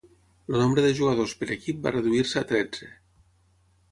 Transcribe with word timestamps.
El 0.51 0.55
nombre 0.61 0.85
de 0.85 0.93
jugadors 0.99 1.35
per 1.41 1.49
equip 1.57 1.85
va 1.85 1.93
reduir-se 1.95 2.41
a 2.43 2.49
tretze. 2.53 2.89